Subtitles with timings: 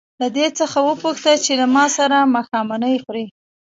[0.21, 3.25] له دې څخه وپوښته چې له ما سره ماښامنۍ خوري.